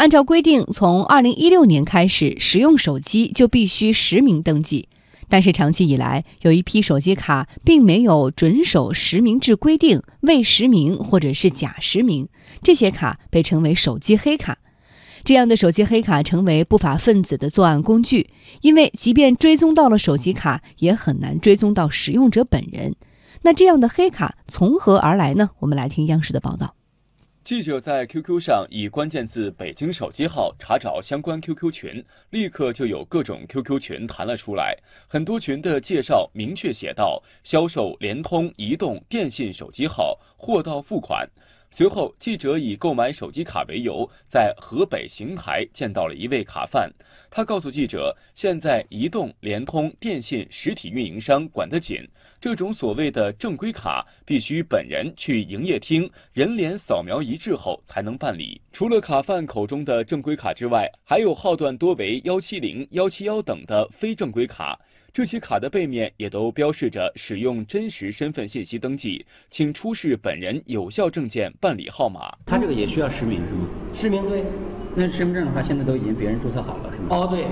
[0.00, 4.88] 按照规定，从二零一六年开始，使用手机就必须实名登记。
[5.28, 12.26] 但是长期以来，有一批手机卡并没有准守实名制规定，未实名或者是假实名，
[12.62, 14.56] 这些卡被称为手机黑卡。
[15.22, 18.30] 这样的手机黑卡成为不法分子的作案工具，
[18.62, 22.96] 因为即便追踪到了手机卡，也很难追踪到使用者本人。
[23.42, 25.50] 那这样的黑卡从何而来呢？
[25.58, 26.74] 我们来听央视的报道。
[27.50, 34.78] 记者在 QQ 上以关键字“北京手机号”查找相关 QQ 群，立刻就有各种 QQ 群弹了出来。
[35.08, 41.28] 很多群的介绍明确写到：销售联通、移动、电信手机号，货到付款。
[41.72, 46.92] 随后，记者以购买手机卡为由，在河北邢台见到了一位卡贩。
[47.30, 52.06] 他告诉记者，现在移动、联通、电信实体运营商管得紧，
[52.40, 58.60] 这种所谓的正规卡必须本人去营业厅，人脸扫描一致后才能办理。
[58.72, 64.78] 除了卡贩口中的正规卡之外，还有号段多为幺七零、幺七幺等的非正规卡。
[65.12, 72.34] 这些卡的背面也都标示着使用真实身份信息登记，请出示本人有效证件办理号码。
[72.46, 73.68] 他这个也需要实名是吗？
[73.92, 74.42] 实名对。
[74.96, 77.08] 那身份证的话，现在都已经别人注册好了是吗？
[77.10, 77.44] 哦对。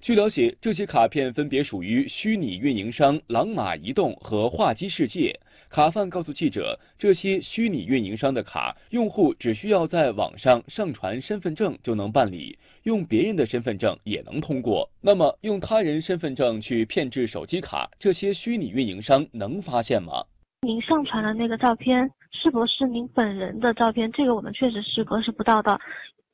[0.00, 5.38] 据了解，这些卡片分别属于虚拟运营商朗玛移动和话机世界。
[5.68, 14.90] 卡贩告诉记者，这些虚拟运营商的卡，用户只需要在网上上传身份证就能办理，用别人的身份证也能通过。
[15.00, 20.24] 那么，用他人身份证去骗制手机卡，这些虚拟运营商能发现吗？
[20.66, 24.10] 您上传的那个照片是不是您本人的照片？
[24.12, 25.78] 这个我们确实是核实不到的。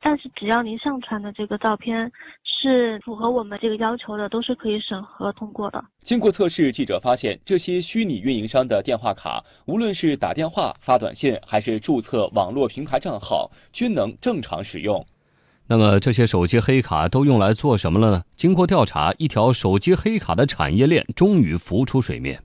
[0.01, 2.11] 但是只要您上传的这个照片
[2.45, 5.85] 是符合我们这个要求的，都是可以审核通过的。
[6.03, 15.05] 经过测试，记者发现这些虚拟运营商的电话卡，无论是打电话、发短信，还是注册网络平台账号，均能正常使用。
[15.67, 18.23] 那么这些手机黑卡都用来做什么了呢？
[18.37, 22.41] 经过调查，一条手机黑卡的产业链终于浮出水面。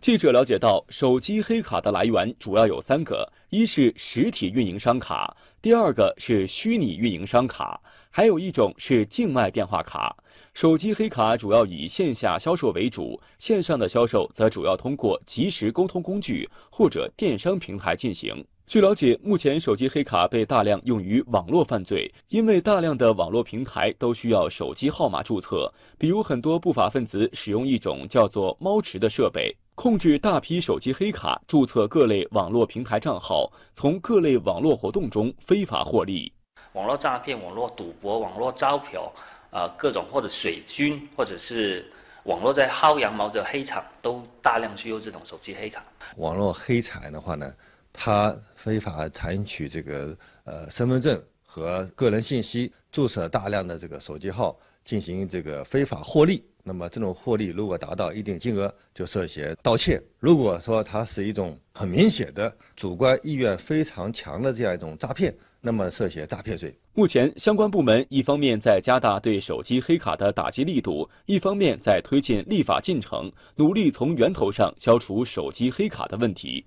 [0.00, 10.16] 记者了解到，手机黑卡的来源主要有三个：一是实体运营商卡，第二个是虚拟运营商卡，还有一种是境外电话卡。
[10.54, 18.46] 手机黑卡主要以线下销售为主，线上的销售则主要通过即时沟通工具或者电商平台进行。
[18.68, 29.56] 据了解，目前手机黑卡被大量用于网络犯罪，因为大量的网络平台都需要手机号码注册，比如很多不法分子使用一种叫做“猫池”的设备。
[29.78, 36.32] 控制大批手机黑卡，注册各类网络平台账号，从各类网络活动中非法获利。
[36.72, 39.08] 网络诈骗、网络赌博、网络招嫖，
[39.50, 41.88] 呃，各种或者水军，或者是
[42.24, 45.84] 网络在薅羊毛的黑厂，都大量需要这种手机黑卡。
[46.16, 47.54] 网络黑产的话呢，
[47.92, 56.44] 他非法采取这个呃身份证和个人信息，注册大量的这个手机号，进行这个非法获利。
[56.68, 59.98] 那么这种获利如果达到一定金额，就涉嫌盗窃。
[60.18, 66.78] 如果说它是一种很明显的主观意愿非常强的这样一种诈骗，那么涉嫌诈骗罪。
[66.92, 76.62] 目前，相关部门一方面在加大对手机黑卡的打击力度，一方面在推进立法进程，努力从源头上消除手机黑卡的问题。